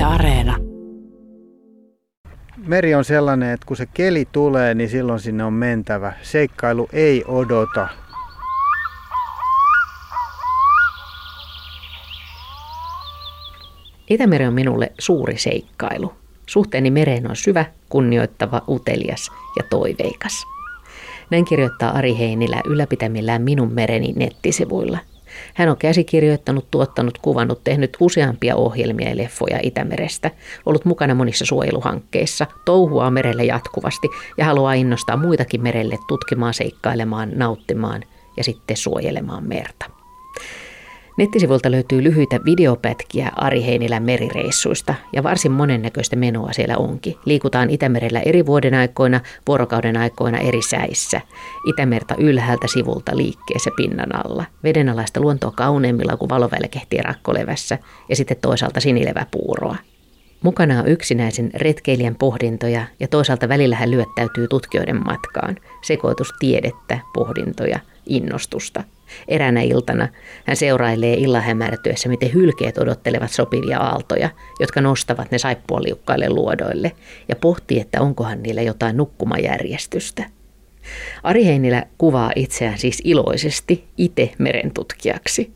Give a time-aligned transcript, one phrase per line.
[0.00, 0.56] Yle Areena.
[2.56, 6.12] Meri on sellainen, että kun se keli tulee, niin silloin sinne on mentävä.
[6.22, 7.88] Seikkailu ei odota.
[14.10, 16.12] Itämeri on minulle suuri seikkailu.
[16.46, 20.46] Suhteeni mereen on syvä, kunnioittava, utelias ja toiveikas.
[21.30, 24.98] Näin kirjoittaa Ari Heinilä ylläpitämillään Minun mereni nettisivuilla.
[25.54, 30.30] Hän on käsikirjoittanut, tuottanut, kuvannut, tehnyt useampia ohjelmia ja leffoja Itämerestä,
[30.66, 38.02] ollut mukana monissa suojeluhankkeissa, touhua merelle jatkuvasti ja haluaa innostaa muitakin merelle tutkimaan, seikkailemaan, nauttimaan
[38.36, 39.99] ja sitten suojelemaan merta.
[41.20, 47.16] Nettisivuilta löytyy lyhyitä videopätkiä Ari Heinilän merireissuista ja varsin monennäköistä menoa siellä onkin.
[47.24, 51.20] Liikutaan Itämerellä eri vuoden aikoina, vuorokauden aikoina eri säissä.
[51.66, 54.44] Itämerta ylhäältä sivulta liikkeessä pinnan alla.
[54.64, 57.78] Vedenalaista luontoa kauneimmilla kuin valovälkehtiä rakkolevässä
[58.08, 59.76] ja sitten toisaalta sinileväpuuroa.
[60.42, 65.56] Mukana on yksinäisen retkeilijän pohdintoja ja toisaalta välillä hän lyöttäytyy tutkijoiden matkaan.
[65.82, 68.84] Sekoitus tiedettä, pohdintoja, innostusta–
[69.28, 70.08] Eräänä iltana
[70.44, 76.92] hän seurailee illan hämärtyessä, miten hylkeet odottelevat sopivia aaltoja, jotka nostavat ne saippualiukkaille luodoille,
[77.28, 80.24] ja pohtii, että onkohan niillä jotain nukkumajärjestystä.
[81.22, 85.52] Ari Heinilä kuvaa itseään siis iloisesti itse merentutkijaksi.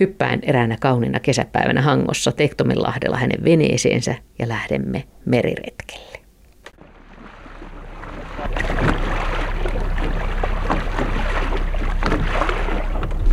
[0.00, 6.18] Hyppään eräänä kauniina kesäpäivänä Hangossa Tektomenlahdella hänen veneeseensä ja lähdemme meriretkelle.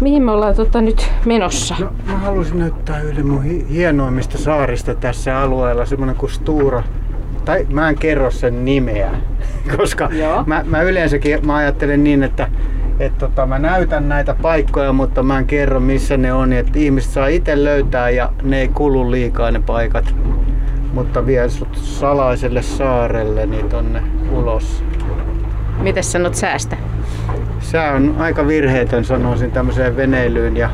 [0.01, 1.75] Mihin me ollaan tota nyt menossa?
[1.79, 6.83] No, mä halusin näyttää yhden mun hienoimmista saarista tässä alueella, semmonen kuin Stura.
[7.45, 9.11] Tai mä en kerro sen nimeä,
[9.77, 10.09] koska
[10.45, 12.49] mä, mä, yleensäkin mä ajattelen niin, että
[12.99, 17.11] et tota, mä näytän näitä paikkoja, mutta mä en kerro missä ne on, että ihmiset
[17.11, 20.15] saa itse löytää ja ne ei kulu liikaa ne paikat.
[20.93, 24.83] Mutta vie sut salaiselle saarelle niin tonne ulos.
[25.81, 26.77] Miten sanot säästä?
[27.59, 30.69] sää on aika virheetön sanoisin tämmöiseen veneilyyn ja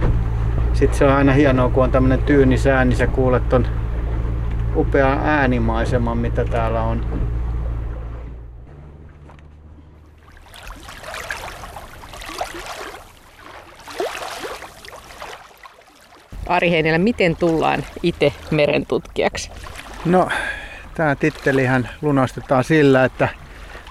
[0.73, 3.67] sitten se on aina hienoa kun on tämmönen tyyni sää, niin sä kuulet ton
[4.75, 7.05] upea äänimaiseman mitä täällä on.
[16.47, 19.51] Ari Heinilä, miten tullaan itse merentutkijaksi?
[20.05, 20.29] No,
[20.95, 23.29] tämä tittelihän lunastetaan sillä, että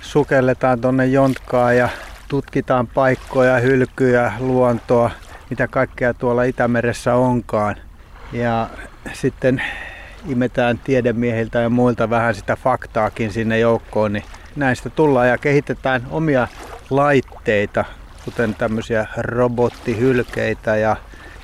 [0.00, 1.88] sukelletaan tonne Jontkaan ja
[2.28, 5.10] tutkitaan paikkoja, hylkyjä, luontoa,
[5.50, 7.76] mitä kaikkea tuolla Itämeressä onkaan.
[8.32, 8.68] Ja
[9.12, 9.62] sitten
[10.28, 14.24] imetään tiedemiehiltä ja muilta vähän sitä faktaakin sinne joukkoon, niin
[14.56, 16.48] näistä tullaan ja kehitetään omia
[16.90, 17.84] laitteita,
[18.24, 20.96] kuten tämmöisiä robottihylkeitä ja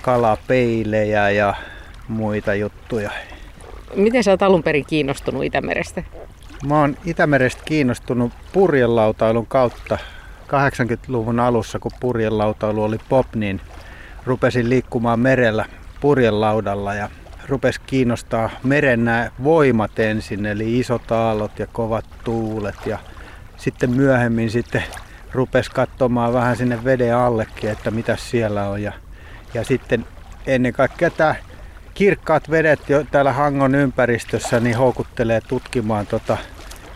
[0.03, 1.55] kalapeilejä ja
[2.09, 3.11] muita juttuja.
[3.95, 6.03] Miten sä oot alun perin kiinnostunut Itämerestä?
[6.67, 9.99] Mä oon Itämerestä kiinnostunut purjelautailun kautta
[10.47, 13.61] 80-luvun alussa, kun purjelautailu oli pop, niin
[14.25, 15.65] rupesin liikkumaan merellä
[16.01, 17.09] purjelaudalla ja
[17.49, 22.99] rupesi kiinnostaa meren nämä voimat ensin, eli isot aallot ja kovat tuulet ja
[23.57, 24.85] sitten myöhemmin sitten
[25.33, 28.93] rupesi katsomaan vähän sinne veden allekin, että mitä siellä on ja,
[29.55, 30.07] ja sitten
[30.47, 31.35] ennen kaikkea tämä
[31.95, 36.37] kirkkaat vedet jo täällä Hangon ympäristössä niin houkuttelee tutkimaan tota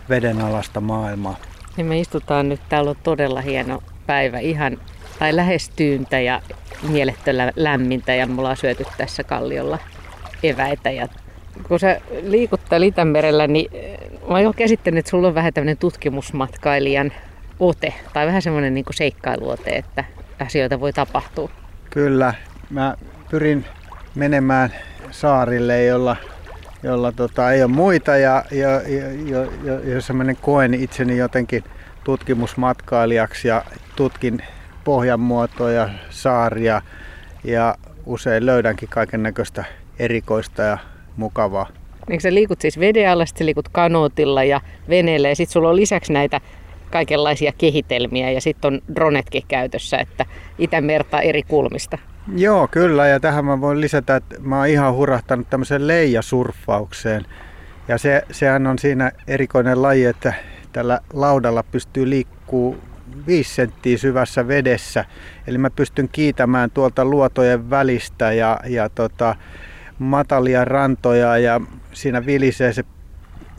[0.09, 1.37] vedenalasta maailmaa.
[1.77, 4.77] Niin me istutaan nyt, täällä on todella hieno päivä, ihan
[5.19, 6.41] tai lähes tyyntä ja
[6.89, 9.79] mielettöllä lämmintä ja mulla on syöty tässä kalliolla
[10.43, 10.91] eväitä.
[10.91, 11.07] Ja
[11.67, 13.99] kun sä liikut täällä Itämerellä, niin eh,
[14.29, 17.13] mä oon käsittänyt, että sulla on vähän tämmöinen tutkimusmatkailijan
[17.59, 20.03] ote tai vähän semmoinen niin seikkailuote, että
[20.39, 21.62] asioita voi tapahtua.
[21.93, 22.33] Kyllä,
[22.69, 22.95] mä
[23.29, 23.65] pyrin
[24.15, 24.73] menemään
[25.11, 26.15] saarille, jolla
[26.83, 28.69] jolla tota, ei ole muita ja, ja,
[29.25, 31.63] ja, ja jossa mä koen itseni jotenkin
[32.03, 33.63] tutkimusmatkailijaksi ja
[33.95, 34.39] tutkin
[34.83, 36.81] pohjanmuotoja, saaria
[37.43, 39.63] ja usein löydänkin kaiken näköistä
[39.99, 40.77] erikoista ja
[41.17, 41.69] mukavaa.
[42.09, 45.75] Niin sä liikut siis veden alla, sitten liikut kanootilla ja veneellä ja sitten sulla on
[45.75, 46.41] lisäksi näitä
[46.93, 50.25] kaikenlaisia kehitelmiä ja sitten on dronetkin käytössä, että
[50.59, 51.97] Itämerta eri kulmista.
[52.35, 53.07] Joo, kyllä.
[53.07, 57.25] Ja tähän mä voin lisätä, että mä oon ihan hurahtanut tämmöiseen leijasurffaukseen.
[57.87, 60.33] Ja se, sehän on siinä erikoinen laji, että
[60.73, 62.77] tällä laudalla pystyy liikkuu
[63.27, 65.05] 5 senttiä syvässä vedessä.
[65.47, 69.35] Eli mä pystyn kiitämään tuolta luotojen välistä ja, ja tota,
[69.99, 71.61] matalia rantoja ja
[71.93, 72.83] siinä vilisee se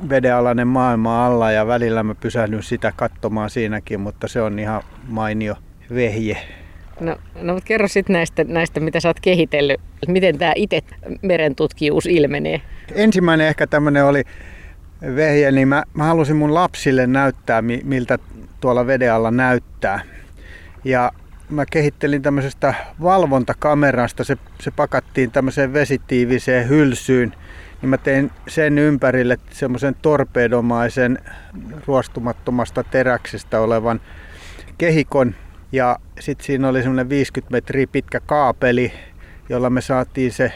[0.09, 5.55] vedenalainen maailma alla ja välillä mä pysähdyn sitä katsomaan siinäkin, mutta se on ihan mainio
[5.95, 6.37] vehje.
[7.01, 10.81] No, no mutta kerro sitten näistä, näistä, mitä sä oot kehitellyt Miten tämä itse
[11.23, 12.61] merentutkijuus ilmenee?
[12.95, 14.23] Ensimmäinen ehkä tämmöinen oli
[15.17, 18.19] vehje, niin mä, mä halusin mun lapsille näyttää, miltä
[18.61, 20.01] tuolla veden alla näyttää.
[20.85, 21.13] Ja
[21.51, 27.35] mä kehittelin tämmöisestä valvontakamerasta, se, se pakattiin tämmöiseen vesitiiviseen hylsyyn,
[27.83, 31.19] niin mä tein sen ympärille semmoisen torpedomaisen
[31.87, 34.01] ruostumattomasta teräksestä olevan
[34.79, 35.35] kehikon.
[35.73, 38.93] Ja sitten siinä oli semmoinen 50 metriä pitkä kaapeli,
[39.49, 40.53] jolla me saatiin se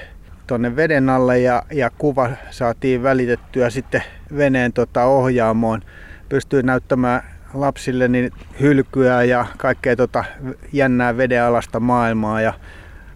[0.46, 4.02] tuonne veden alle ja, ja kuva saatiin välitettyä sitten
[4.36, 5.82] veneen tota ohjaamoon.
[6.28, 7.22] Pystyy näyttämään
[7.54, 10.24] lapsille niin hylkyä ja kaikkea tota
[10.72, 12.52] jännää vedenalasta maailmaa ja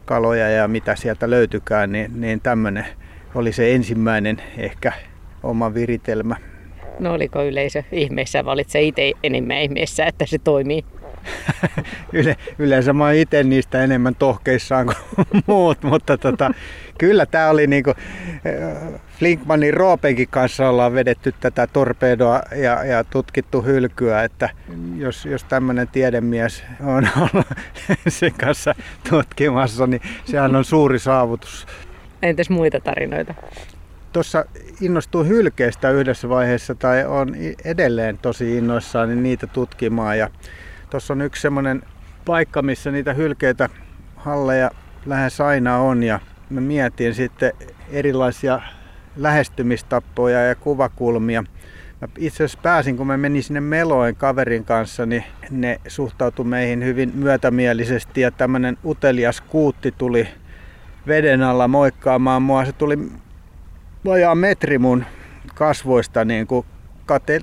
[0.04, 2.86] kaloja ja mitä sieltä löytykään, niin, niin tämmöinen
[3.34, 4.92] oli se ensimmäinen ehkä
[5.42, 6.36] oma viritelmä.
[6.98, 10.84] No oliko yleisö ihmeessä, valitsee itse enemmän ihmeessä, että se toimii?
[12.12, 16.50] Yle, yleensä mä oon itse niistä enemmän tohkeissaan kuin muut, mutta tota,
[16.98, 23.62] kyllä tämä oli niinku, äh, Flinkmanin Roopenkin kanssa ollaan vedetty tätä torpedoa ja, ja tutkittu
[23.62, 24.50] hylkyä, että
[24.96, 27.46] jos, jos tämmöinen tiedemies on ollut
[28.08, 28.74] sen kanssa
[29.10, 31.66] tutkimassa, niin sehän on suuri saavutus.
[32.22, 33.34] Entäs muita tarinoita?
[34.12, 34.44] Tuossa
[34.80, 37.34] innostuin hylkeistä yhdessä vaiheessa tai on
[37.64, 40.30] edelleen tosi innoissaan niin niitä tutkimaan ja
[40.92, 41.82] Tuossa on yksi semmoinen
[42.24, 43.68] paikka, missä niitä hylkeitä
[44.16, 44.70] halleja
[45.06, 46.20] lähes aina on ja
[46.50, 47.52] mä mietin sitten
[47.90, 48.60] erilaisia
[49.16, 51.44] lähestymistappoja ja kuvakulmia.
[52.00, 56.84] Mä itse asiassa pääsin, kun mä menin sinne meloen kaverin kanssa, niin ne suhtautui meihin
[56.84, 60.28] hyvin myötämielisesti ja tämmönen utelias kuutti tuli
[61.06, 62.64] veden alla moikkaamaan mua.
[62.64, 62.98] Se tuli
[64.04, 65.04] vajaa metri mun
[65.54, 66.66] kasvoista niin kuin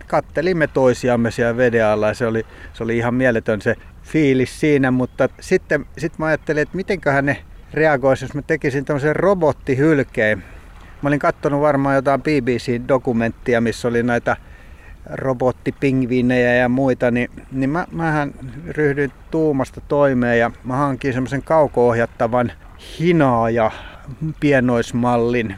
[0.08, 5.30] kattelimme toisiamme siellä veden alla se oli, se oli ihan mieletön se fiilis siinä, mutta
[5.40, 10.44] sitten sit mä ajattelin, että mitenköhän ne reagoisi, jos mä tekisin tämmöisen robottihylkeen.
[11.02, 14.38] Mä olin katsonut varmaan jotain BBC-dokumenttia, missä oli näitä
[15.06, 18.34] robottipingviinejä ja muita, niin, niin mä, mähän
[18.68, 22.52] ryhdyin tuumasta toimeen ja mä hankin semmoisen kauko-ohjattavan
[23.00, 23.72] hinaaja
[24.40, 25.56] pienoismallin,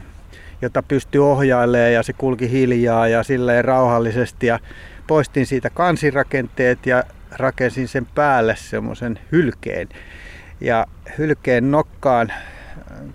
[0.62, 4.58] jota pystyi ohjailemaan ja se kulki hiljaa ja silleen rauhallisesti ja
[5.06, 9.88] poistin siitä kansirakenteet ja rakensin sen päälle semmoisen hylkeen.
[10.60, 10.86] Ja
[11.18, 12.32] hylkeen nokkaan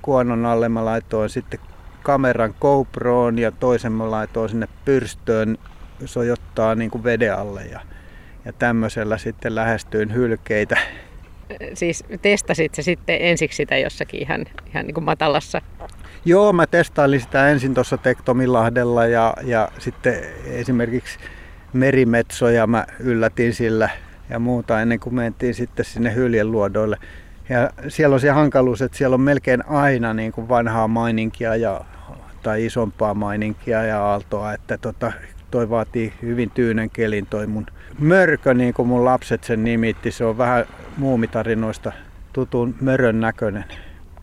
[0.02, 1.60] kuonon alle mä laitoin sitten
[2.04, 5.58] kameran GoProon ja toisen mä laitoin sinne pyrstöön
[6.06, 7.80] sojottaa niin kuin veden alle ja,
[8.46, 10.78] ja tämmöisellä sitten lähestyin hylkeitä.
[11.74, 15.62] Siis testasit se sitten ensiksi sitä jossakin ihan, ihan niin kuin matalassa
[16.26, 21.20] Joo, mä testailin sitä ensin tuossa Tektomilahdella ja, ja sitten esimerkiksi
[21.74, 23.90] merimetsoja mä yllätin sillä
[24.30, 26.98] ja muuta ennen kuin mentiin sitten sinne hyljeluodoille.
[27.50, 31.82] Ja siellä on se hankaluus, että siellä on melkein aina niin kuin vanhaa maininkia ja,
[32.44, 35.12] tai isompaa maininkia ja aaltoa, että tota,
[35.52, 37.66] toi vaatii hyvin tyynen kelin toi mun
[38.00, 40.12] mörkö, niin kuin mun lapset sen nimitti.
[40.12, 40.66] Se on vähän
[40.98, 41.92] muumitarinoista
[42.34, 43.66] tutun mörön näköinen.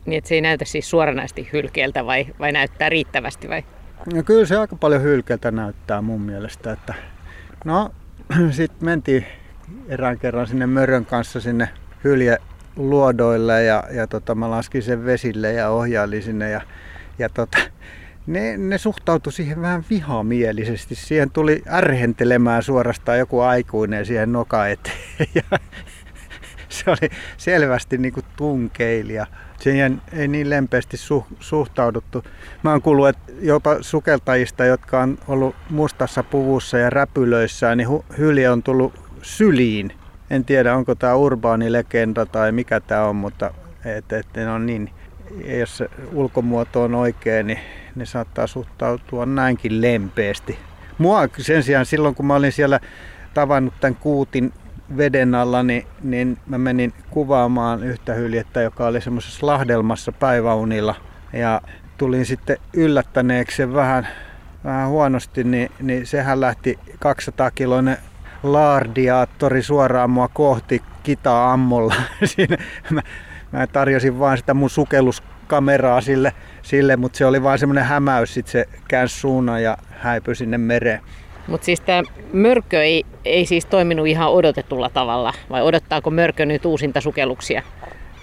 [0.06, 3.64] Niin että se ei näytä siis suoranaisesti hylkeeltä vai, vai näyttää riittävästi vai?
[4.14, 6.72] No kyllä se aika paljon hylkeeltä näyttää mun mielestä.
[6.72, 6.94] Että...
[7.64, 7.90] No
[8.50, 9.26] sitten mentiin
[9.88, 11.68] erään kerran sinne mörön kanssa sinne
[12.04, 16.60] hyljeluodoille ja, ja tota, mä laskin sen vesille ja ohjailin sinne ja,
[17.18, 17.58] ja tota,
[18.26, 20.94] ne, ne suhtautui siihen vähän vihamielisesti.
[20.94, 24.98] Siihen tuli ärhentelemään suorastaan joku aikuinen siihen noka eteen.
[25.34, 25.58] Ja
[26.68, 29.26] se oli selvästi niin kuin tunkeilija
[29.64, 32.24] siihen ei niin lempeästi su, suhtauduttu.
[32.62, 38.50] Mä oon kuullut, että jopa sukeltajista, jotka on ollut mustassa puvussa ja räpylöissä, niin hylje
[38.50, 39.92] on tullut syliin.
[40.30, 44.66] En tiedä, onko tämä urbaani legenda tai mikä tämä on, mutta et, et, ne on
[44.66, 44.90] niin,
[45.58, 47.58] jos se ulkomuoto on oikein, niin
[47.94, 50.58] ne saattaa suhtautua näinkin lempeästi.
[50.98, 52.80] Mua sen sijaan silloin, kun mä olin siellä
[53.34, 54.52] tavannut tämän kuutin
[54.96, 60.94] veden alla, niin, niin mä menin kuvaamaan yhtä hyljettä, joka oli semmoisessa lahdelmassa päiväunilla.
[61.32, 61.60] Ja
[61.98, 64.08] tulin sitten yllättäneeksi sen vähän,
[64.64, 67.96] vähän huonosti, niin, niin sehän lähti 200 kiloinen
[68.42, 71.94] laardiaattori suoraan mua kohti kita ammolla.
[72.24, 72.56] Siinä
[72.90, 73.02] mä,
[73.54, 76.32] mä tarjosin vain sitä mun sukelluskameraa sille,
[76.62, 81.00] sille mutta se oli vain semmoinen hämäys, sitten se käänsi suunnan ja häipyi sinne mereen.
[81.46, 86.64] Mutta siis tämä mörkö ei, ei siis toiminut ihan odotetulla tavalla, vai odottaako mörkö nyt
[86.64, 87.62] uusinta sukelluksia?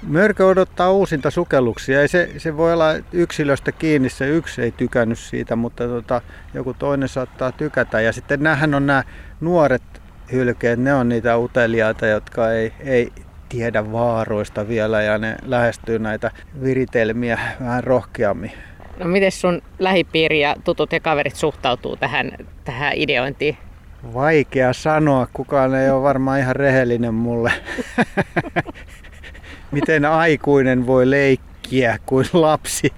[0.08, 2.02] Mörkö odottaa uusinta sukelluksia.
[2.02, 6.22] Ei se, se voi olla yksilöstä kiinni, se yksi ei tykännyt siitä, mutta tota,
[6.54, 8.02] joku toinen saattaa tykätä.
[8.02, 9.04] Ja sitten näähän on nämä
[9.42, 9.84] nuoret
[10.32, 13.12] hylkeet, ne on niitä uteliaita, jotka ei, ei
[13.52, 16.32] tiedä vaaroista vielä ja ne lähestyy näitä
[16.64, 18.52] viritelmiä vähän rohkeammin.
[19.00, 22.32] No miten sun lähipiiri ja tutut ja kaverit suhtautuu tähän,
[22.64, 23.58] tähän ideointiin?
[24.14, 27.52] Vaikea sanoa, kukaan ei ole varmaan ihan rehellinen mulle.
[29.72, 32.94] Miten aikuinen voi leikkiä kuin lapsi?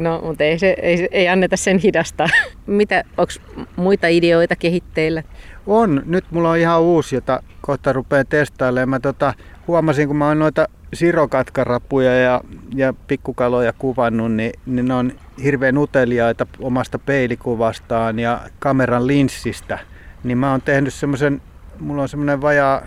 [0.00, 2.28] No, mutta ei, se, ei, ei anneta sen hidasta.
[2.66, 3.32] Mitä, onko
[3.76, 5.22] muita ideoita kehitteillä?
[5.66, 6.02] On.
[6.06, 8.88] Nyt mulla on ihan uusi, jota kohta rupean testailemaan.
[8.88, 9.34] Mä tota,
[9.66, 12.40] huomasin, kun mä oon noita sirokatkarapuja ja,
[12.74, 15.12] ja pikkukaloja kuvannut, niin, niin ne on
[15.44, 19.78] hirveän uteliaita omasta peilikuvastaan ja kameran linssistä.
[20.24, 21.42] Niin mä oon tehnyt semmoisen,
[21.80, 22.82] mulla on semmoinen vajaa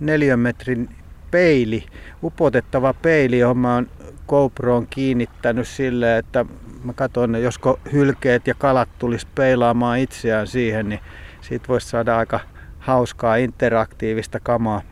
[0.00, 0.88] neljän metrin
[1.30, 1.84] peili,
[2.22, 3.88] upotettava peili, johon mä oon
[4.28, 6.44] GoProon kiinnittänyt sille, että
[6.84, 11.00] mä katson, josko hylkeet ja kalat tulisi peilaamaan itseään siihen, niin
[11.40, 12.40] siitä voisi saada aika
[12.78, 14.82] hauskaa interaktiivista kamaa.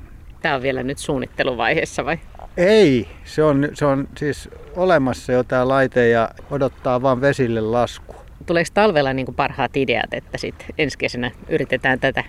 [0.43, 2.19] Tämä on vielä nyt suunnitteluvaiheessa vai?
[2.57, 8.15] Ei, se on, se on siis olemassa jo tämä laite ja odottaa vain vesille lasku.
[8.47, 12.25] Tuleeko talvella niin parhaat ideat, että sitten ensi kesänä yritetään tätä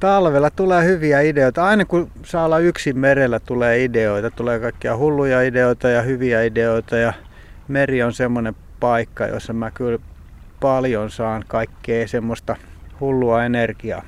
[0.00, 1.64] Talvella tulee hyviä ideoita.
[1.64, 4.30] Aina kun saa olla yksin merellä tulee ideoita.
[4.30, 6.96] Tulee kaikkia hulluja ideoita ja hyviä ideoita.
[6.96, 7.12] Ja
[7.68, 9.98] meri on semmoinen paikka, jossa mä kyllä
[10.60, 12.56] paljon saan kaikkea semmoista
[13.00, 14.02] hullua energiaa.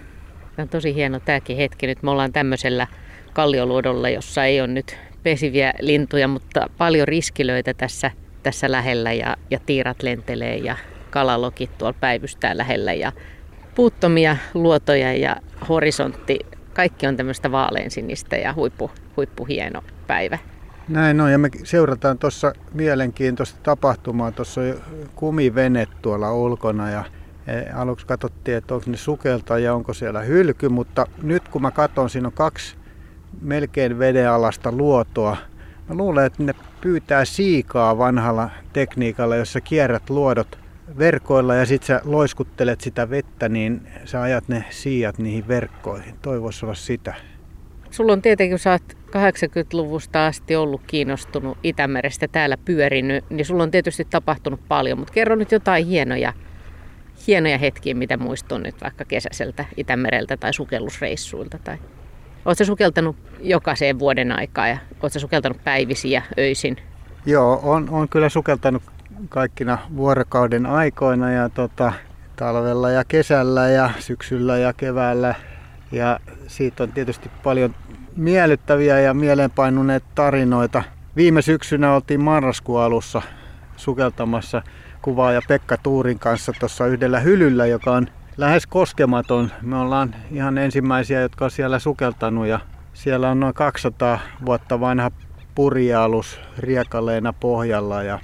[0.56, 1.87] Tämä on tosi hieno tämäkin hetki.
[1.87, 2.87] Nyt me ollaan tämmöisellä
[3.32, 8.11] kallioluodolla, jossa ei ole nyt pesiviä lintuja, mutta paljon riskilöitä tässä,
[8.42, 10.76] tässä lähellä ja, ja tiirat lentelee ja
[11.11, 13.12] kalalokit tuolla päivystää lähellä ja
[13.80, 15.37] puuttomia luotoja ja
[15.68, 16.38] horisontti,
[16.72, 20.38] kaikki on tämmöistä vaaleansinistä ja huippu, huippuhieno päivä.
[20.88, 24.32] Näin on, ja me seurataan tuossa mielenkiintoista tapahtumaa.
[24.32, 24.75] Tuossa on
[25.14, 27.04] kumivene tuolla ulkona ja
[27.46, 31.70] e, aluksi katsottiin, että onko ne sukelta ja onko siellä hylky, mutta nyt kun mä
[31.70, 32.76] katson, siinä on kaksi
[33.40, 35.37] melkein vedenalasta luotoa.
[35.88, 40.58] Mä luulen, että ne pyytää siikaa vanhalla tekniikalla, jossa kierrät luodot
[40.99, 46.14] verkoilla ja sitten sä loiskuttelet sitä vettä, niin sä ajat ne siijat niihin verkkoihin.
[46.23, 47.14] Toivoisi olla sitä.
[47.90, 53.62] Sulla on tietenkin, kun sä oot 80-luvusta asti ollut kiinnostunut Itämerestä täällä pyörinyt, niin sulla
[53.62, 56.32] on tietysti tapahtunut paljon, mutta kerro nyt jotain hienoja,
[57.26, 61.59] hienoja hetkiä, mitä muistun nyt vaikka kesäiseltä Itämereltä tai sukellusreissuilta.
[61.64, 61.78] Tai...
[62.44, 66.76] Oletko sukeltanut jokaiseen vuoden aikaa ja oletko sukeltanut päivisiä öisin?
[67.26, 68.82] Joo, on, on kyllä sukeltanut
[69.28, 71.92] kaikkina vuorokauden aikoina ja tota,
[72.36, 75.34] talvella ja kesällä ja syksyllä ja keväällä.
[75.92, 77.74] Ja siitä on tietysti paljon
[78.16, 80.82] miellyttäviä ja mieleenpainuneet tarinoita.
[81.16, 83.22] Viime syksynä oltiin marraskuun alussa
[83.76, 84.62] sukeltamassa
[85.02, 89.50] kuvaaja Pekka Tuurin kanssa tuossa yhdellä hylyllä, joka on lähes koskematon.
[89.62, 92.60] Me ollaan ihan ensimmäisiä, jotka on siellä sukeltanut ja
[92.94, 95.10] siellä on noin 200 vuotta vanha
[95.54, 98.18] purjealus riekaleena pohjalla ja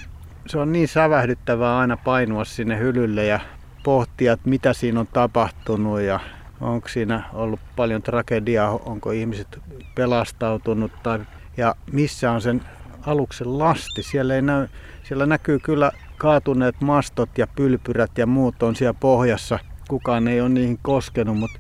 [0.49, 3.41] se on niin sävähdyttävää aina painua sinne hylylle ja
[3.83, 6.21] pohtia, että mitä siinä on tapahtunut ja
[6.61, 9.59] onko siinä ollut paljon tragediaa, onko ihmiset
[9.95, 11.19] pelastautunut tai,
[11.57, 12.63] ja missä on sen
[13.07, 14.03] aluksen lasti.
[14.03, 14.69] Siellä, ei näy,
[15.03, 19.59] siellä näkyy kyllä kaatuneet mastot ja pylpyrät ja muut on siellä pohjassa.
[19.89, 21.59] Kukaan ei ole niihin koskenut, mutta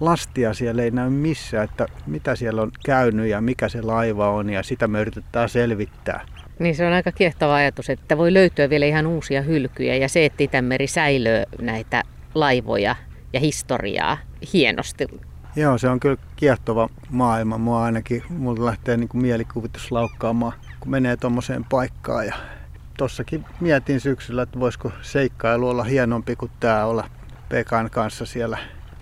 [0.00, 4.50] lastia siellä ei näy missään, että mitä siellä on käynyt ja mikä se laiva on
[4.50, 6.26] ja sitä me yritetään selvittää.
[6.58, 10.24] Niin se on aika kiehtova ajatus, että voi löytyä vielä ihan uusia hylkyjä ja se,
[10.24, 12.02] että Itämeri säilöö näitä
[12.34, 12.96] laivoja
[13.32, 14.18] ja historiaa
[14.52, 15.06] hienosti.
[15.56, 17.58] Joo, se on kyllä kiehtova maailma.
[17.58, 22.26] Mua ainakin, mulla lähtee niin kuin mielikuvitus laukkaamaan, kun menee tuommoiseen paikkaan.
[22.26, 22.34] Ja
[22.98, 27.10] tossakin mietin syksyllä, että voisiko seikkailu olla hienompi kuin tämä olla
[27.48, 28.58] Pekan kanssa siellä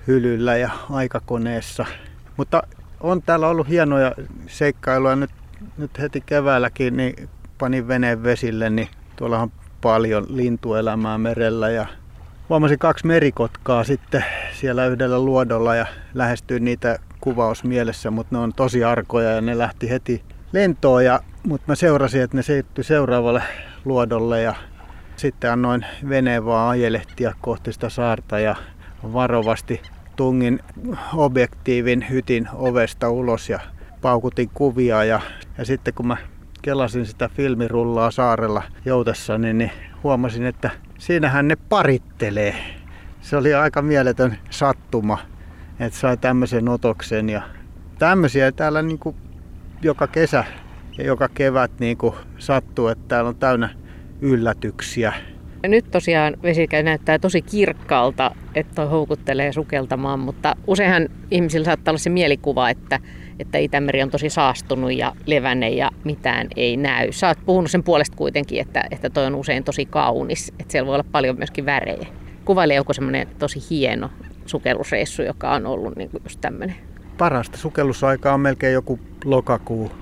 [0.07, 1.87] hylyllä ja aikakoneessa.
[2.37, 2.63] Mutta
[3.01, 4.13] on täällä ollut hienoja
[4.47, 5.31] seikkailuja nyt,
[5.79, 7.29] nyt heti keväälläkin, niin
[7.63, 11.87] panin veneen vesille, niin tuolla on paljon lintuelämää merellä ja
[12.49, 18.53] huomasin kaksi merikotkaa sitten siellä yhdellä luodolla ja lähestyin niitä kuvaus mielessä, mutta ne on
[18.53, 23.43] tosi arkoja ja ne lähti heti lentoon, ja, mutta mä seurasin, että ne siirtyi seuraavalle
[23.85, 24.55] luodolle ja
[25.17, 28.57] sitten annoin veneen vaan ajelehtia kohti sitä saarta ja
[29.13, 29.83] varovasti
[30.17, 30.61] tungin
[31.15, 33.61] objektiivin hytin ovesta ulos ja
[34.01, 35.21] paukutin kuvia ja,
[35.59, 36.17] ja sitten kun mä
[36.63, 39.71] kelasin sitä filmirullaa saarella joutessani, niin
[40.03, 42.55] huomasin, että siinähän ne parittelee.
[43.21, 45.19] Se oli aika mieletön sattuma,
[45.81, 47.43] että sai tämmöisen otoksen ja
[47.99, 49.17] tämmöisiä täällä niin kuin
[49.83, 50.45] joka kesä
[50.99, 53.69] ja joka kevät niin kuin sattuu, että täällä on täynnä
[54.21, 55.13] yllätyksiä.
[55.67, 61.99] Nyt tosiaan vesikä näyttää tosi kirkkaalta, että toi houkuttelee sukeltamaan, mutta useinhan ihmisillä saattaa olla
[61.99, 63.01] se mielikuva, että,
[63.39, 67.13] että Itämeri on tosi saastunut ja levänne ja mitään ei näy.
[67.13, 70.87] Sä oot puhunut sen puolesta kuitenkin, että, että toi on usein tosi kaunis, että siellä
[70.87, 72.07] voi olla paljon myöskin värejä.
[72.45, 74.11] Kuvaile joku semmoinen tosi hieno
[74.47, 76.77] sukellusreissu, joka on ollut niin kuin just tämmöinen?
[77.19, 79.93] Parasta sukellusaikaa on melkein joku lokakuu.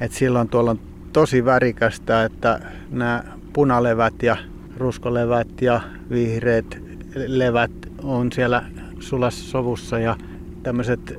[0.00, 0.80] Et silloin tuolla on
[1.12, 2.60] tosi värikästä, että
[2.90, 4.36] nämä punalevät ja
[4.76, 6.78] ruskolevät ja vihreät
[7.14, 7.70] levät
[8.02, 8.62] on siellä
[9.00, 10.16] sulassa sovussa ja
[10.62, 11.18] tämmöiset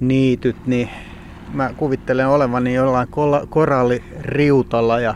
[0.00, 0.88] rakkohauru-niityt, niin
[1.54, 3.08] mä kuvittelen olevani jollain
[3.48, 5.14] koralliriutalla ja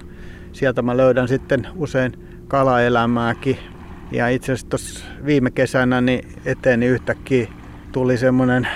[0.53, 2.13] sieltä mä löydän sitten usein
[2.49, 3.59] kalaelämääkin.
[4.13, 7.49] Ja itse asiassa tuossa viime kesänä niin eteeni yhtäkkiä
[7.93, 8.69] tuli semmoinen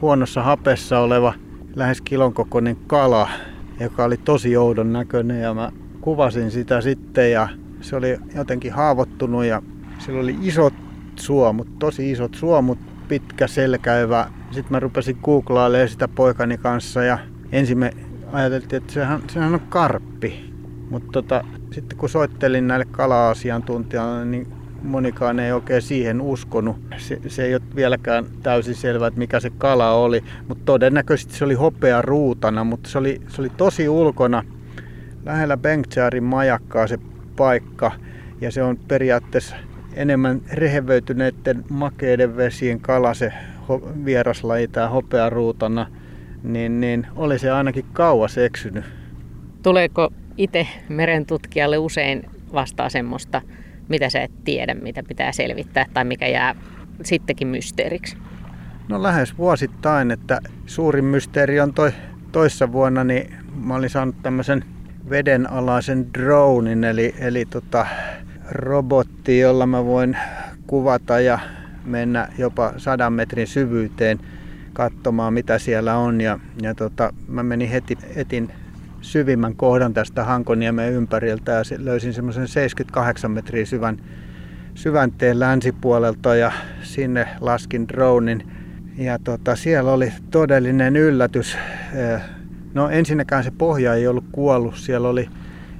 [0.00, 1.34] huonossa hapessa oleva
[1.76, 3.28] lähes kilon kokoinen kala,
[3.80, 7.48] joka oli tosi joudon näköinen ja mä kuvasin sitä sitten ja
[7.80, 9.62] se oli jotenkin haavoittunut ja
[9.98, 10.74] sillä oli isot
[11.16, 14.30] suomut, tosi isot suomut, pitkä selkäivä.
[14.50, 17.18] Sitten mä rupesin googlailemaan sitä poikani kanssa ja
[17.52, 17.90] ensin me
[18.32, 20.54] ajateltiin, että sehän, sehän on karppi.
[20.90, 24.46] Mutta tota, sitten kun soittelin näille kala-asiantuntijoille, niin
[24.82, 26.76] monikaan ei oikein siihen uskonut.
[26.96, 31.44] Se, se ei ole vieläkään täysin selvää, että mikä se kala oli, mutta todennäköisesti se
[31.44, 34.44] oli hopea ruutana, mutta se oli, se oli tosi ulkona.
[35.24, 36.98] Lähellä Bengtjärin majakkaa se
[37.36, 37.92] paikka
[38.40, 39.56] ja se on periaatteessa
[39.94, 43.32] enemmän rehevöityneiden makeiden vesien kala se
[44.04, 45.86] vieraslaji tämä hopearuutana,
[46.42, 48.84] niin, niin oli se ainakin kauas eksynyt.
[49.62, 53.42] Tuleeko itse merentutkijalle usein vastaa semmoista
[53.88, 56.54] mitä sä et tiedä, mitä pitää selvittää tai mikä jää
[57.02, 58.16] sittenkin mysteeriksi?
[58.88, 61.92] No lähes vuosittain, että suurin mysteeri on toi
[62.32, 64.64] toissa vuonna, niin mä olin saanut tämmöisen
[65.10, 67.86] vedenalaisen dronin, eli, eli tota,
[68.50, 70.16] robotti, jolla mä voin
[70.66, 71.38] kuvata ja
[71.86, 74.18] mennä jopa sadan metrin syvyyteen
[74.72, 76.20] katsomaan, mitä siellä on.
[76.20, 78.52] Ja, ja tota, mä menin heti, etin
[79.00, 83.98] syvimmän kohdan tästä Hankoniemen ympäriltä ja löysin semmoisen 78 metriä syvän
[84.74, 86.52] syvänteen länsipuolelta ja
[86.82, 88.52] sinne laskin dronin.
[88.96, 91.58] Ja tota, siellä oli todellinen yllätys.
[92.74, 95.28] No ensinnäkään se pohja ei ollut kuollut, siellä oli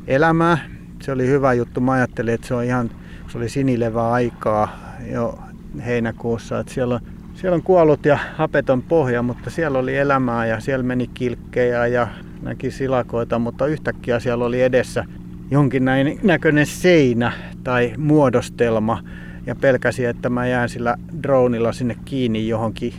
[0.06, 0.58] elämää.
[1.02, 1.80] Se oli hyvä juttu.
[1.80, 2.90] Mä ajattelin, että se on ihan,
[3.28, 5.38] se oli sinilevä aikaa jo
[5.80, 6.58] heinäkuussa.
[6.58, 7.00] Että siellä, on,
[7.34, 12.08] siellä on kuollut ja hapeton pohja, mutta siellä oli elämää ja siellä meni kilkkejä ja
[12.42, 15.04] näki silakoita, mutta yhtäkkiä siellä oli edessä
[15.50, 15.84] jonkin
[16.22, 17.32] näköinen seinä
[17.64, 19.02] tai muodostelma
[19.46, 22.92] ja pelkäsi, että mä jään sillä dronilla sinne kiinni johonkin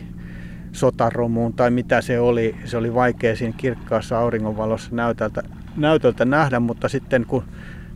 [0.72, 2.56] sotaromuun tai mitä se oli.
[2.64, 5.42] Se oli vaikea siinä kirkkaassa auringonvalossa näytöltä,
[5.76, 7.44] näytöltä nähdä, mutta sitten kun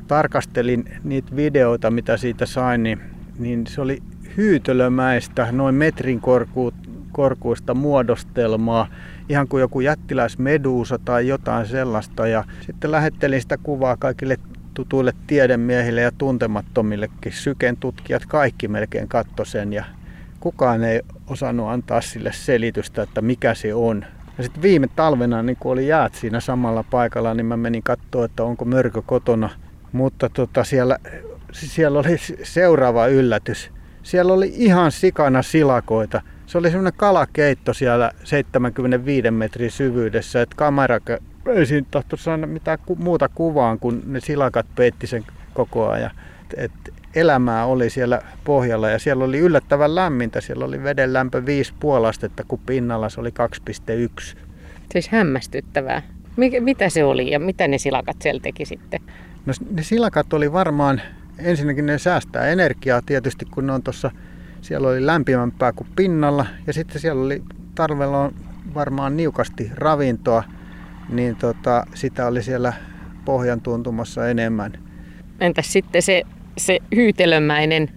[0.07, 3.01] tarkastelin niitä videoita, mitä siitä sain, niin,
[3.39, 4.03] niin se oli
[4.37, 6.73] hyytölömäistä, noin metrin korku,
[7.13, 8.87] korkuista muodostelmaa,
[9.29, 12.27] ihan kuin joku jättiläismeduusa tai jotain sellaista.
[12.27, 14.39] Ja sitten lähettelin sitä kuvaa kaikille
[14.75, 17.33] tutuille tiedemiehille ja tuntemattomillekin.
[17.33, 19.85] Syken tutkijat kaikki melkein katto sen ja
[20.41, 24.05] kukaan ei osannut antaa sille selitystä, että mikä se on.
[24.39, 28.25] Ja sitten viime talvena, niin kun oli jäät siinä samalla paikalla, niin mä menin katsoa,
[28.25, 29.51] että onko mörkö kotona.
[29.93, 30.99] Mutta tota, siellä,
[31.53, 33.71] siellä oli seuraava yllätys.
[34.03, 36.23] Siellä oli ihan sikana silakoita.
[36.47, 40.99] Se oli semmoinen kalakeitto siellä 75 metrin syvyydessä, että kamera
[41.55, 46.11] ei siinä tahto saada mitään muuta kuvaan, kun ne silakat peitti sen koko ajan.
[46.57, 46.73] Et
[47.15, 50.41] elämää oli siellä pohjalla ja siellä oli yllättävän lämmintä.
[50.41, 53.31] Siellä oli veden lämpö 5,5 astetta, kun pinnalla se oli
[54.31, 54.39] 2,1.
[54.93, 56.03] Siis hämmästyttävää.
[56.61, 59.01] Mitä se oli ja mitä ne silakat siellä teki sitten?
[59.47, 61.03] No ne silakat oli varmaan,
[61.39, 64.11] ensinnäkin ne säästää energiaa tietysti, kun ne on tuossa
[64.61, 67.43] siellä oli lämpimämpää kuin pinnalla ja sitten siellä oli
[67.75, 68.35] talvella on
[68.75, 70.45] varmaan niukasti ravintoa,
[71.09, 72.73] niin tota, sitä oli siellä
[73.25, 74.73] pohjan tuntumassa enemmän.
[75.41, 76.23] Entäs sitten se,
[76.59, 77.89] se hyytelömäinen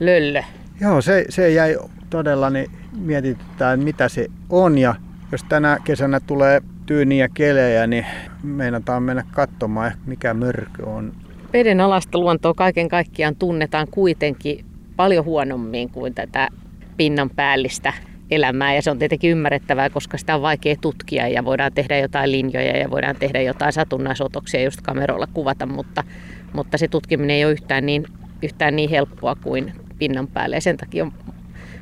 [0.00, 0.42] löllö?
[0.80, 1.76] Joo, se, se jäi
[2.10, 4.78] todella niin mietityttää, mitä se on.
[4.78, 4.94] Ja
[5.32, 8.06] jos tänä kesänä tulee tyyniä kelejä, niin
[8.42, 11.12] meinataan mennä katsomaan, mikä mörkö on.
[11.56, 14.64] Veden alasta luontoa kaiken kaikkiaan tunnetaan kuitenkin
[14.96, 16.48] paljon huonommin kuin tätä
[16.96, 17.92] pinnan päällistä
[18.30, 22.32] elämää ja se on tietenkin ymmärrettävää, koska sitä on vaikea tutkia ja voidaan tehdä jotain
[22.32, 26.04] linjoja ja voidaan tehdä jotain satunnaisotoksia just kameroilla kuvata, mutta,
[26.52, 28.04] mutta se tutkiminen ei ole yhtään niin,
[28.42, 31.12] yhtään niin helppoa kuin pinnan päälle ja sen takia on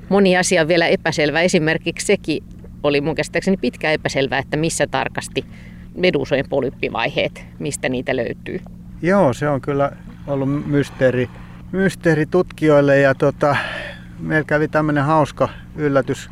[0.09, 1.41] moni asia on vielä epäselvä.
[1.41, 2.45] Esimerkiksi sekin
[2.83, 5.45] oli mun käsittääkseni pitkä epäselvää, että missä tarkasti
[5.97, 8.61] medusojen polyppivaiheet, mistä niitä löytyy.
[9.05, 9.93] Joo, se on kyllä
[10.27, 11.31] ollut mysteeri,
[11.73, 13.57] mysteeri tutkijoille ja tota,
[14.19, 16.31] meillä kävi tämmöinen hauska yllätys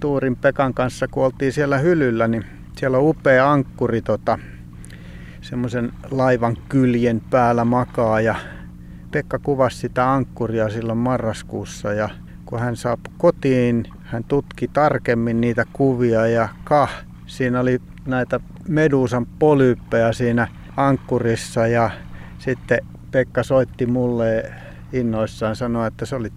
[0.00, 2.44] Tuurin Pekan kanssa, kun oltiin siellä hylyllä, niin
[2.76, 4.38] siellä on upea ankkuri tota,
[5.40, 8.34] semmoisen laivan kyljen päällä makaa ja
[9.10, 12.08] Pekka kuvasi sitä ankkuria silloin marraskuussa ja
[12.46, 19.26] kun hän saapui kotiin, hän tutki tarkemmin niitä kuvia ja kah, siinä oli näitä medusan
[19.38, 21.90] polyyppejä siinä ankkurissa ja
[22.38, 22.78] sitten
[23.10, 24.52] Pekka soitti mulle
[24.92, 26.32] innoissaan sanoa, että se oli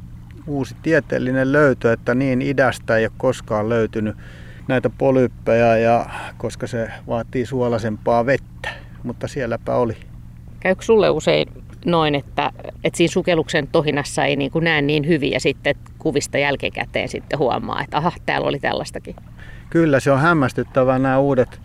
[0.47, 4.17] uusi tieteellinen löytö, että niin idästä ei ole koskaan löytynyt
[4.67, 6.05] näitä polyppejä, ja,
[6.37, 8.69] koska se vaatii suolasempaa vettä,
[9.03, 9.97] mutta sielläpä oli.
[10.59, 11.47] Käykö sulle usein
[11.85, 12.51] noin, että,
[12.83, 17.39] että siinä sukelluksen tohinassa ei niin kuin näe niin hyvin ja sitten kuvista jälkikäteen sitten
[17.39, 19.15] huomaa, että aha, täällä oli tällaistakin?
[19.69, 21.61] Kyllä, se on hämmästyttävää nämä uudet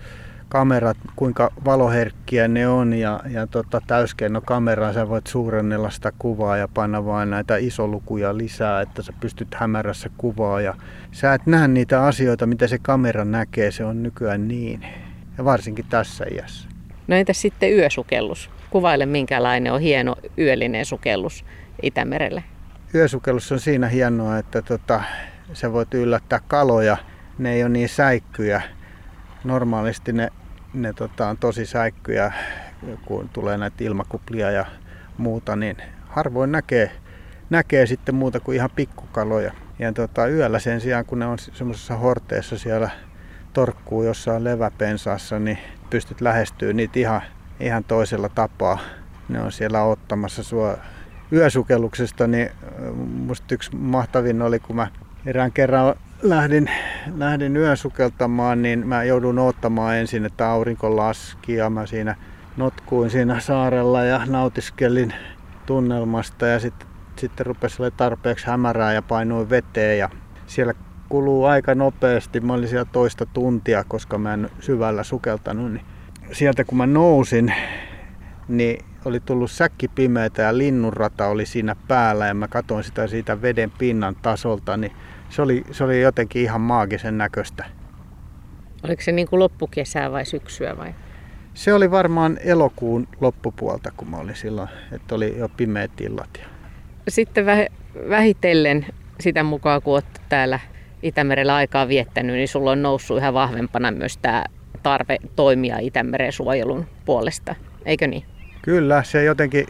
[0.53, 6.69] kamerat, kuinka valoherkkiä ne on ja, ja tota, täyskennokameraan sä voit suurennella sitä kuvaa ja
[6.69, 10.75] panna vain näitä isolukuja lisää, että sä pystyt hämärässä kuvaa ja
[11.13, 14.87] sä et näe niitä asioita, mitä se kamera näkee, se on nykyään niin.
[15.39, 16.69] Ja varsinkin tässä iässä.
[17.09, 18.51] No entäs sitten yösukellus?
[18.71, 21.45] Kuvaile minkälainen on hieno yöllinen sukellus
[21.83, 22.45] Itämerelle.
[22.95, 25.03] Yösukellus on siinä hienoa, että tota,
[25.53, 26.97] sä voit yllättää kaloja.
[27.39, 28.63] Ne ei ole niin säikkyjä.
[29.45, 30.29] Normaalisti ne
[30.75, 32.33] ne tota, on tosi säikkyjä,
[33.05, 34.67] kun tulee näitä ilmakuplia ja
[35.19, 35.77] muuta, niin
[36.09, 36.91] harvoin näkee,
[37.51, 39.53] näkee sitten muuta kuin ihan pikkukaloja.
[39.79, 42.91] Ja tota, yöllä sen sijaan, kun ne on semmoisessa horteessa siellä
[43.53, 45.59] torkkuu jossain leväpensaassa, niin
[45.91, 47.23] pystyt lähestyä niitä ihan,
[47.61, 48.79] ihan toisella tapaa.
[49.29, 50.79] Ne on siellä ottamassa sua
[51.33, 52.51] yösukelluksesta, niin
[52.97, 54.89] musta yksi mahtavin oli, kun mä
[55.27, 56.71] erään kerran lähdin,
[57.17, 62.17] lähdin yön sukeltamaan, niin mä joudun odottamaan ensin, että aurinko laski ja mä siinä
[62.57, 65.15] notkuin siinä saarella ja nautiskelin
[65.67, 70.09] tunnelmasta ja sitten, sitten rupesi olla tarpeeksi hämärää ja painuin veteen ja
[70.47, 70.75] siellä
[71.09, 72.41] kuluu aika nopeasti.
[72.41, 75.73] Mä olin siellä toista tuntia, koska mä en syvällä sukeltanut.
[75.73, 75.85] Niin
[76.33, 77.55] sieltä kun mä nousin,
[78.49, 83.43] niin oli tullut säkki pimeätä ja linnunrata oli siinä päällä ja mä katsoin sitä siitä
[83.43, 84.93] veden pinnan tasolta, niin
[85.33, 87.65] se oli, se oli jotenkin ihan maagisen näköistä.
[88.85, 90.95] Oliko se niin kuin loppukesää vai syksyä vai?
[91.55, 96.41] Se oli varmaan elokuun loppupuolta, kun mä olin silloin, että oli jo pimeät illat.
[97.09, 97.47] Sitten
[98.09, 98.87] vähitellen
[99.21, 100.61] sitä mukaan, kun olet täällä
[101.03, 104.45] Itämerellä aikaa viettänyt, niin sulla on noussut yhä vahvempana myös tämä
[104.83, 108.25] tarve toimia Itämeren suojelun puolesta, eikö niin?
[108.63, 109.67] Kyllä, se jotenkin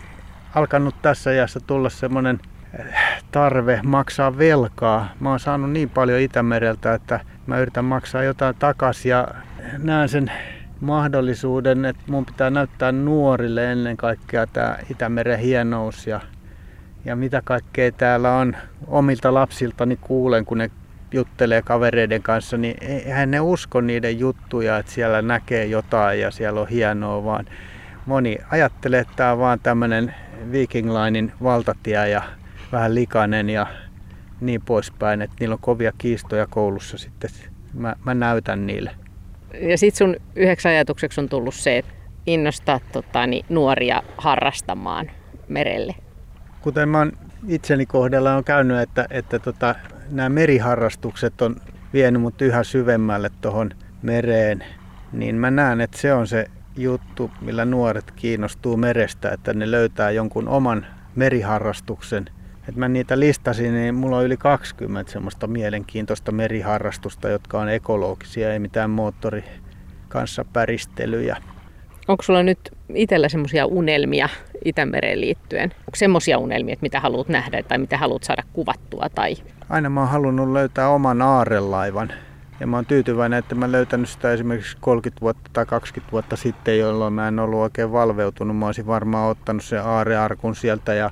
[0.54, 2.40] alkanut tässä ajassa tulla semmoinen
[3.30, 5.08] tarve maksaa velkaa.
[5.20, 9.28] Mä oon saanut niin paljon Itämereltä, että mä yritän maksaa jotain takaisin ja
[9.78, 10.32] näen sen
[10.80, 16.20] mahdollisuuden, että mun pitää näyttää nuorille ennen kaikkea tämä Itämeren hienous ja,
[17.04, 18.56] ja mitä kaikkea täällä on.
[18.86, 20.70] Omilta lapsiltani kuulen, kun ne
[21.12, 26.60] juttelee kavereiden kanssa, niin eihän ne usko niiden juttuja, että siellä näkee jotain ja siellä
[26.60, 27.46] on hienoa, vaan
[28.06, 30.14] moni ajattelee, että tämä on vaan tämmöinen
[30.52, 32.22] Viking Linein valtatie ja
[32.72, 33.66] vähän likainen ja
[34.40, 37.30] niin poispäin, että niillä on kovia kiistoja koulussa sitten.
[37.74, 38.90] Mä, mä näytän niille.
[39.60, 41.92] Ja sitten sun yhdeksi ajatukseksi on tullut se, että
[42.26, 45.10] innostaa tota, niin, nuoria harrastamaan
[45.48, 45.94] merelle.
[46.60, 47.12] Kuten mä oon
[47.48, 49.74] itseni kohdalla on käynyt, että, että tota,
[50.10, 51.56] nämä meriharrastukset on
[51.92, 53.70] vienyt mut yhä syvemmälle tuohon
[54.02, 54.64] mereen,
[55.12, 60.10] niin mä näen, että se on se juttu, millä nuoret kiinnostuu merestä, että ne löytää
[60.10, 62.24] jonkun oman meriharrastuksen–
[62.68, 68.52] et mä niitä listasin, niin mulla on yli 20 semmoista mielenkiintoista meriharrastusta, jotka on ekologisia,
[68.52, 69.44] ei mitään moottori
[70.08, 71.36] kanssa päristelyjä.
[72.08, 72.58] Onko sulla nyt
[72.94, 74.28] itsellä semmoisia unelmia
[74.64, 75.70] Itämereen liittyen?
[75.78, 79.06] Onko semmoisia unelmia, että mitä haluat nähdä tai mitä haluat saada kuvattua?
[79.14, 79.36] Tai...
[79.68, 82.12] Aina mä oon halunnut löytää oman aarelaivan.
[82.60, 86.78] Ja mä oon tyytyväinen, että mä löytänyt sitä esimerkiksi 30 vuotta tai 20 vuotta sitten,
[86.78, 88.56] jolloin mä en ollut oikein valveutunut.
[88.56, 91.10] Mä olisin varmaan ottanut sen aarearkun sieltä ja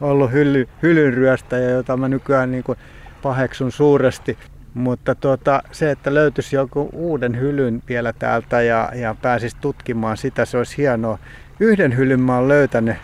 [0.00, 2.78] ollut hyly, hylynryöstäjä, jota mä nykyään niin kuin
[3.22, 4.38] paheksun suuresti.
[4.74, 10.44] Mutta tuota, se, että löytyisi joku uuden hylyn vielä täältä ja, ja pääsisi tutkimaan sitä,
[10.44, 11.18] se olisi hienoa.
[11.60, 12.96] Yhden hylyn mä oon löytänyt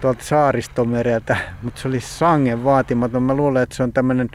[0.00, 3.22] tuolta saaristomereltä, mutta se oli sangen vaatimaton.
[3.22, 4.30] Mä luulen, että se on tämmöinen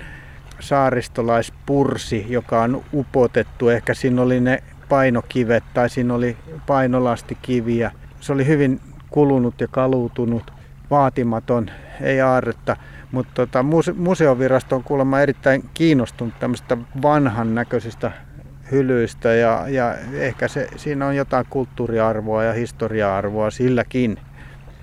[0.60, 3.70] saaristolaispursi, joka on upotettu.
[3.70, 7.92] Ehkä siinä oli ne painokivet tai siinä oli painolastikiviä.
[8.20, 10.55] Se oli hyvin kulunut ja kaluutunut
[10.92, 11.70] vaatimaton,
[12.02, 12.78] ei aarretta.
[13.12, 18.12] Mutta tota, muse- museovirasto on kuulemma erittäin kiinnostunut tämmöistä vanhan näköisistä
[18.72, 24.18] hylyistä ja, ja ehkä se, siinä on jotain kulttuuriarvoa ja historia-arvoa silläkin.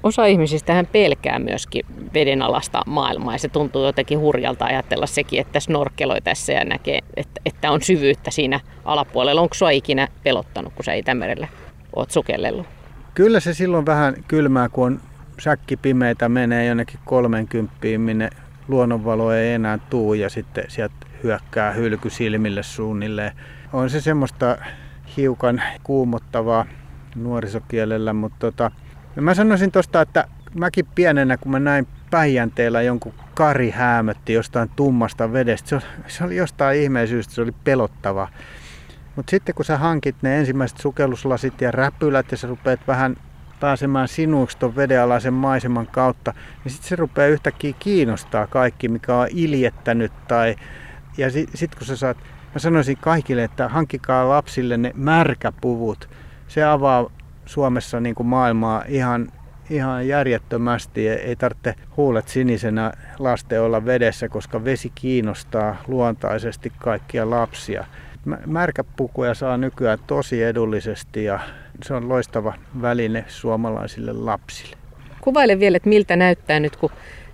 [0.03, 6.21] Osa ihmisistä pelkää myöskin vedenalasta maailmaa ja se tuntuu jotenkin hurjalta ajatella sekin, että snorkeloi
[6.21, 9.41] tässä ja näkee, että, että on syvyyttä siinä alapuolella.
[9.41, 11.49] Onko sua ikinä pelottanut, kun sä Itämerellä
[11.97, 12.67] oot sukellellut?
[13.15, 15.01] Kyllä se silloin vähän kylmää, kun on
[15.41, 18.31] säkki pimeitä menee jonnekin 30, minne
[18.69, 23.33] luonnonvalo ei enää tuu ja sitten sieltä hyökkää hylky silmille suunnilleen.
[23.73, 24.59] On se semmoista
[25.17, 26.67] hiukan kuumottavaa
[27.15, 28.71] nuorisokielellä, mutta tota,
[29.21, 35.33] mä sanoisin tuosta, että mäkin pienenä, kun mä näin Päijänteellä jonkun kari häämötti jostain tummasta
[35.33, 38.29] vedestä, se oli, se oli jostain ihmeen syystä, se oli pelottava.
[39.17, 43.17] Mutta sitten kun sä hankit ne ensimmäiset sukelluslasit ja räpylät ja sä rupeat vähän
[43.63, 49.29] pääsemään sinuiksi tuon vedenalaisen maiseman kautta, niin sitten se rupeaa yhtäkkiä kiinnostaa kaikki, mikä on
[49.31, 50.13] iljettänyt.
[50.29, 50.57] Tai,
[51.19, 52.17] ja sitten sit kun sä saat,
[52.55, 56.09] mä sanoisin kaikille, että hankkikaa lapsille ne märkäpuvut.
[56.49, 57.11] Se avaa
[57.47, 59.33] Suomessa niin kuin maailmaa ihan,
[59.71, 61.09] ihan järjettömästi.
[61.09, 67.85] Ei tarvitse huulet sinisenä lasten olla vedessä, koska vesi kiinnostaa luontaisesti kaikkia lapsia.
[68.47, 71.41] Märkäpukuja saa nykyään tosi edullisesti ja
[71.83, 74.77] se on loistava väline suomalaisille lapsille.
[75.21, 76.91] Kuvaile vielä, että miltä näyttää nyt, kun,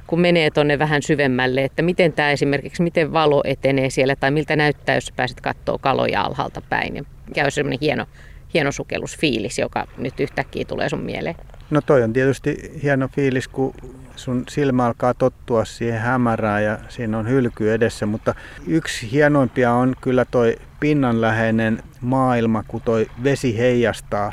[0.07, 4.57] kun menee tuonne vähän syvemmälle, että miten tämä esimerkiksi, miten valo etenee siellä, tai miltä
[4.57, 6.97] näyttää, jos pääset katsoa kaloja alhaalta päin.
[6.97, 8.07] Ja käy semmoinen hieno,
[8.55, 11.35] hieno sukellusfiilis, joka nyt yhtäkkiä tulee sun mieleen.
[11.71, 13.75] No toi on tietysti hieno fiilis, kun
[14.17, 18.35] sun silmä alkaa tottua siihen hämärään ja siinä on hylky edessä, mutta
[18.67, 24.33] yksi hienoimpia on kyllä toi pinnanläheinen maailma, kun toi vesi heijastaa.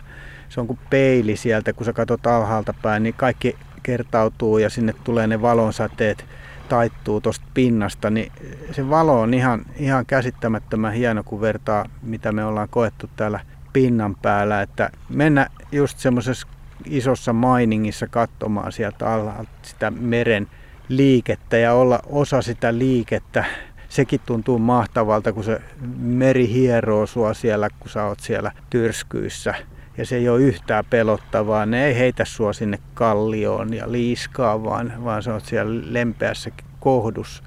[0.50, 4.94] Se on kuin peili sieltä, kun sä katsot alhaalta päin, niin kaikki kertautuu ja sinne
[5.04, 6.26] tulee ne valonsateet
[6.70, 8.32] taittuu tuosta pinnasta, niin
[8.72, 13.40] se valo on ihan, ihan käsittämättömän hieno, kun vertaa, mitä me ollaan koettu täällä
[13.74, 14.62] pinnan päällä.
[14.62, 16.48] Että mennä just semmoisessa
[16.86, 20.48] isossa mainingissa katsomaan sieltä alhaalta sitä meren
[20.90, 23.46] liikettä ja olla osa sitä liikettä.
[23.90, 25.62] Sekin tuntuu mahtavalta, kun se
[25.98, 29.54] meri hieroo sua siellä, kun sä oot siellä tyrskyissä.
[29.98, 31.66] Ja se ei ole yhtään pelottavaa.
[31.66, 37.44] Ne ei heitä sua sinne kallioon ja liiskaa, vaan, vaan sä oot siellä lempeässä kohdussa